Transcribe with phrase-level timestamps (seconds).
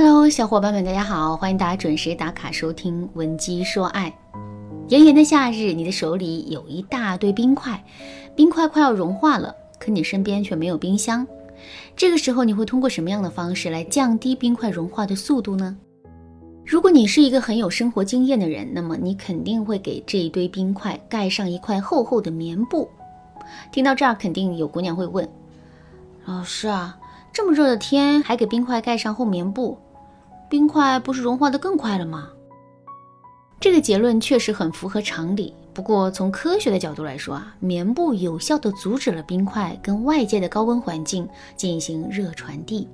[0.00, 4.08] Hello，小伙伴们，大家好，欢迎大家准时打卡收听《闻鸡说爱》。
[4.86, 7.84] 炎炎的夏日，你的手里有一大堆冰块，
[8.36, 11.26] 冰块快要融化了，可你身边却没有冰箱。
[11.96, 15.76] 这个时候，你会通过什么样的方式来降低冰块融化的速度呢？
[16.64, 22.88] 如果你是一个很有生活经验的人，那么你肯定会给这一堆冰块盖上一块厚厚的棉布。
[23.72, 25.28] 听到这儿，肯定有姑娘会问：
[26.24, 26.96] 老师啊，
[27.32, 29.76] 这么热的天，还给冰块盖上厚棉布？
[30.48, 32.30] 冰块不是融化的更快了吗？
[33.60, 35.54] 这个结论确实很符合常理。
[35.74, 42.88] 不过从科学的角度来说啊，棉布有效地阻止了冰块跟外界的高温环境进行热传递，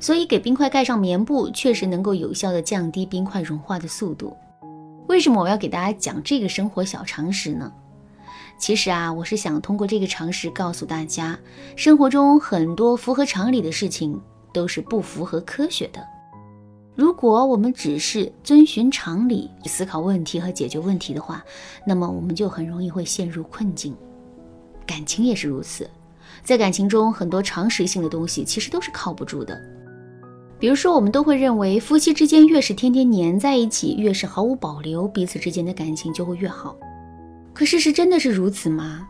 [0.00, 4.34] 所以给冰块盖上棉布确实能够有效地降低冰块融化的速度。
[5.08, 7.70] 为什么我要给大家讲这个生活小常识呢？
[8.58, 11.38] 其实啊，我是想通过这个常识告诉大家，
[11.76, 14.18] 生活中很多符合常理的事情
[14.54, 16.02] 都是不符合科学的。
[16.96, 21.44] 如果我们只是遵循常理去思考问题和解决问题的话，
[21.86, 23.94] 那么我们就很容易会陷入困境。
[24.86, 25.88] 感情也是如此，
[26.42, 29.60] 在感情中，很多常识性的东西其实都是靠不住的。
[30.58, 36.74] 比如说，我们都会认为夫妻之间越是天天黏在一起，越是毫无保留，彼此之间的感情就会越好。
[37.52, 39.06] 可事实真的是如此吗？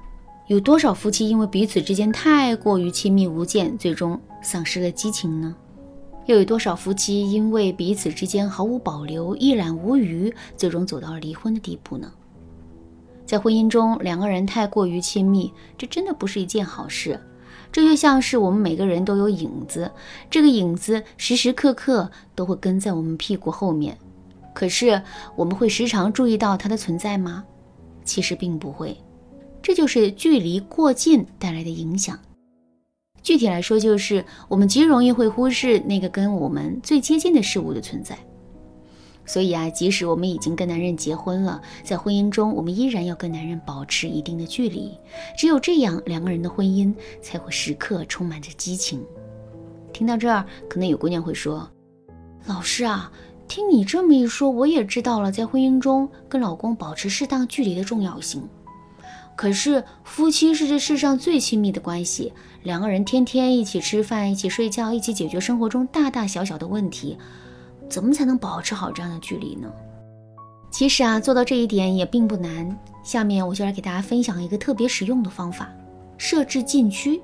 [0.49, 5.55] 有多少夫妻因为彼此之间太过于亲密无间，最终丧失了激情呢？
[6.27, 12.13] 又有多少夫妻因为彼此之间毫无保留、一览无余，最终走到了离婚的地步呢？
[13.25, 17.21] 在婚姻中，两个人太过于亲密，这真的不是一件好事。
[17.73, 19.91] 这就像是我们每个人都有影子，
[20.31, 23.97] 这个影子时时刻刻都会跟在我们屁股后面。
[24.55, 25.03] 可是，
[25.35, 27.45] 我们会时常注意到它的存在吗？
[28.05, 28.97] 其实并不会。
[29.61, 32.19] 这就是距离过近带来的影响。
[33.27, 38.17] 具体来说，就是我们极容易会忽视那个跟我们最接近的事物的存在。
[39.25, 44.97] 所以啊，即使我们已经跟男人结婚了，在婚姻中，我们依然要跟男人保持一定的距离。
[45.37, 49.05] 只有这样，两个人的婚姻才会时刻充满着激情。
[49.93, 51.69] 听到这儿，可能有姑娘会说
[52.47, 53.11] ：“老师啊，
[53.49, 58.49] 听你这么一说，我也知道了，在婚姻中跟老公保持适当距离的重要性。”
[59.37, 62.33] 可是夫妻是这世上最亲密的关系，
[62.63, 67.19] 两个人天天一起吃饭、一起睡觉、一起解决生活中大大小小的问题，
[67.89, 69.71] 怎么才能保持好这样的距离呢？
[70.71, 72.77] 其实啊，做到这一点也并不难。
[73.05, 75.71] 下面我就来给大家分享一个特别实用的方法：
[76.17, 77.21] 设置禁区。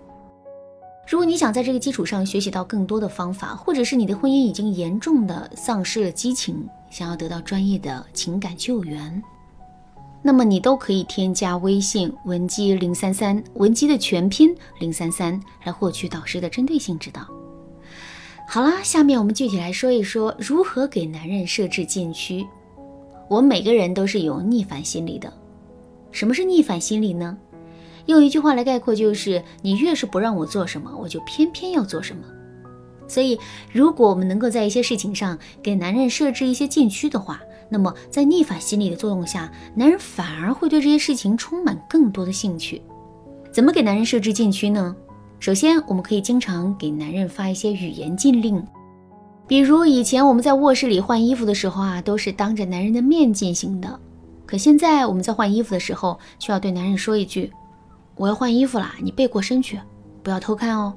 [1.08, 9.22] 如果你想在这个基础上学习到更多的方法，或者是你的婚姻已经严重的丧失了激情，想要得到专业的情感救援。
[10.22, 17.26] 那么你都可以添加微信文姬零三三，文姬的全拼零三三，来获取导师的针对性指导。
[18.48, 22.46] 好啦，下面我们具体来说一说如何给男人设置禁区。
[23.28, 25.32] 我们每个人都是有逆反心理的。
[26.10, 27.36] 什么是逆反心理呢？
[28.06, 32.22] 用一句话来概括，就是你越是不让我做什么，我就偏偏要做什么。
[33.08, 33.38] 所以，
[33.72, 37.40] 如果我们能够在一些事情上给男人设置一些禁区的话，
[37.72, 42.82] 那么在逆反心理的作用下，男人反而会对这些事情充满更多的兴趣。
[43.50, 44.94] 怎么给男人设置禁区呢？
[45.40, 48.62] 首先，我们可以经常给男人发一些语言禁令，
[49.46, 53.98] 比如以前我们在卧室里换衣服的时候啊，都是当着男人的面进行的，
[54.44, 57.50] 可现在我们在换衣服的时候，却要对男人说一句
[58.16, 59.80] ：“我要换衣服啦，你背过身去，
[60.22, 60.92] 不要偷看哦。”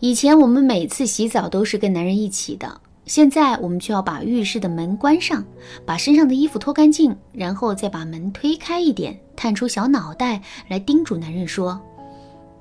[0.00, 5.44] 以前我们每次洗澡都是跟男人一起的，现在我们就要把浴室的门关上，
[5.84, 11.80] 把身上的衣服脱干净，然后再把门推开一点，探出小脑袋来叮嘱男人说：“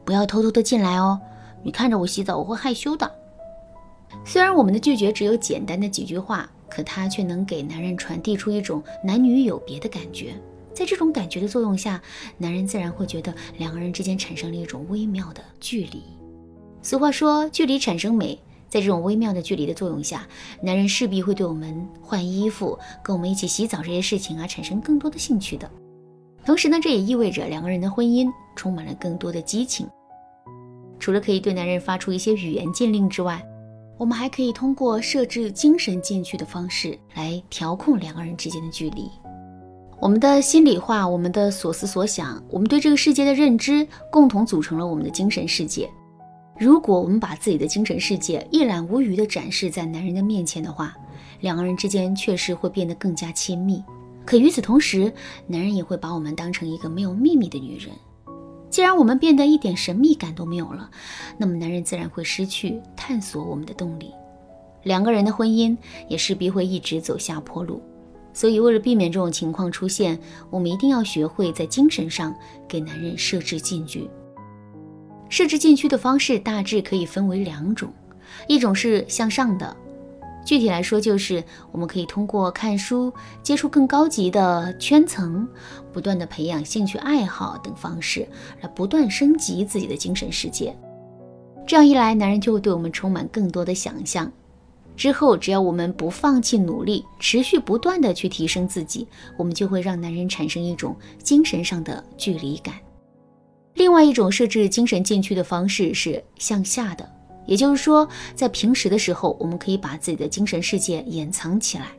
[0.06, 1.20] 不要偷偷的进来哦，
[1.64, 3.12] 你看着我洗澡，我会害羞的。”
[4.24, 10.36] 虽然我们的拒绝只有简单的几句话，可它却能给男人传递出一种男女有别的感觉。
[10.76, 12.00] 在这种感觉的作用下，
[12.38, 16.04] 男人自然会觉得两个人之间产生了一种微妙的距离。
[16.84, 18.40] 俗话说，距离产生美。
[18.76, 20.28] 在这种微妙的距离的作用下，
[20.62, 25.72] 男人势必会对我们换衣服、跟我们一起洗澡这些事情啊产生更多的兴趣的。
[26.46, 29.88] 同时呢，这也意味着两个人的婚姻充满了更多的激情。
[31.00, 33.42] 除了可以对男人发出一些语言禁令之外，
[33.98, 39.10] 我们还可以通过设置精神禁区的方式来调控两个人之间的距离。
[40.02, 45.90] 我们的心里话、我们的所思所想、我们对这个世界的认知，共同组成了我们的精神世界。
[46.58, 50.96] 如果我们把自己的精神世界一览无余地展示在男人的面前的话，
[51.42, 53.84] 两个人之间确实会变得更加亲密。
[54.26, 55.12] 可与此同时，
[55.48, 57.90] 男人也会把我们当成一个没有秘密的女人。
[58.70, 60.90] 既然我们变得一点神秘感都没有了，
[61.38, 64.12] 那么男人自然会失去探索我们的动力。
[64.84, 65.78] 两个人的婚姻
[66.08, 67.82] 也势必会一直走下坡路。
[68.34, 70.20] 所以，为了避免这种情况出现，
[70.50, 72.36] 我们一定要学会在精神上
[72.68, 74.10] 给男人设置禁区。
[75.30, 77.92] 设置禁区的方式大致可以分为两种，
[78.48, 79.76] 一种是向上的，
[80.46, 83.12] 具体来说就是我们可以通过看书、
[83.42, 85.48] 接触更高级的圈层、
[85.92, 88.28] 不断的培养兴趣爱好等方式，
[88.62, 90.76] 来不断升级自己的精神世界。
[91.68, 94.32] 这样一来，男人就会对我们充满更多的想象。
[94.96, 102.76] 之后，只要我们不放弃努力，持续不断的去提升自己，我们就会让男人产生一种精神上的距离感。
[103.76, 107.08] 另外一种设置精神禁区的方式是向下的，
[107.46, 111.92] 也就是说，在平时的时候，我们可以把自己的精神世界掩藏起来。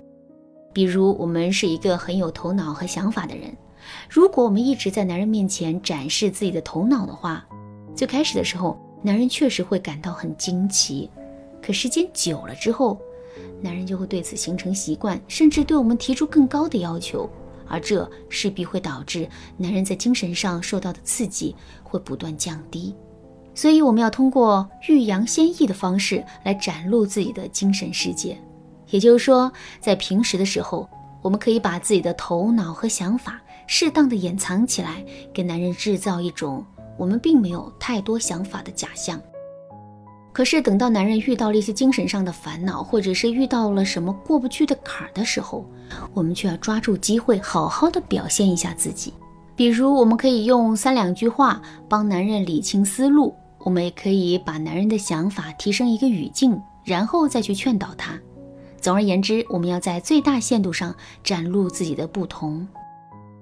[0.72, 3.54] 比如，我们是一个很有头脑和想法的人，
[4.08, 7.46] 如果我们一直在男人面前展示自己的头脑的话，
[7.94, 11.10] 最开始的时候，男人确实会感到很惊奇。
[11.62, 12.98] 可时间久了之后，
[13.60, 17.28] 男人就会对此形成习惯，甚至对我们提出更高的要求，
[17.68, 22.94] 而这势必会导致男人在精神上受到的刺激会不断降低。
[23.54, 28.36] 所以，我们要通过欲扬先抑的方式来展露自己的精神世界。
[28.90, 30.88] 也就是说，在平时的时候，
[31.22, 35.02] 我们可以把自己的头脑和想法适当的掩藏起来，
[35.32, 36.64] 给男人制造一种
[36.98, 39.20] 我们并没有太多想法的假象。
[40.36, 45.64] 可是等到男人遇到了一些精神上的烦恼，或者是遇到了什么过不去的坎儿的时候，
[46.12, 49.14] 我们却要抓住机会，好好的表现一下自己。
[49.56, 58.12] 比如，我们可以用三两句话帮男人理清思路；我们也可以把男人的想法提升一个语境，然后再去劝导他。
[58.78, 60.94] 总而言之，我们要在最大限度上
[61.24, 62.68] 展露自己的不同。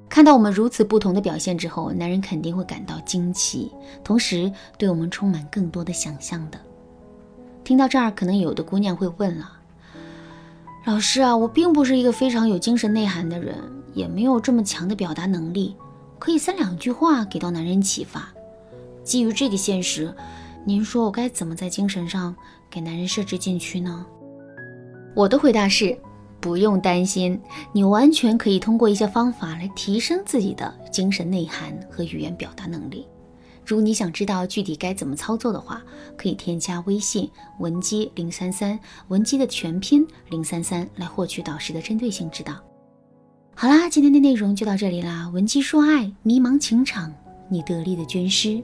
[0.08, 3.72] 看到我们如此不同的表现之后，男人肯定会感到惊奇，
[4.04, 4.48] 同时
[4.78, 6.58] 对我们充满更多的想象的。
[7.64, 9.50] 听到这儿，可能有的姑娘会问了
[10.84, 13.56] ：“老师啊，我并不是一个非常有精神内涵的人，
[13.94, 15.74] 也没有这么强的表达能力，
[16.18, 18.28] 可以三两句话给到男人启发。
[19.02, 20.14] 基于这个现实，
[20.66, 22.36] 您说我该怎么在精神上
[22.70, 24.04] 给男人设置禁区呢？”
[25.16, 25.96] 我的回答是：
[26.40, 27.40] 不用担心，
[27.72, 33.06] 你完全可以通过一些方法来提升自己的精神内涵和语言表达能力。
[33.66, 35.82] 如你想知道具体该怎么操作的话，
[36.16, 38.78] 可以添加微信文姬零三三，
[39.08, 42.54] 文姬的全拼零三三来获取导师的针对性指导。
[43.54, 47.12] 好啦，今天的内容就到这里啦，文姬说爱，迷茫情场，
[47.48, 48.62] 你得力的军师。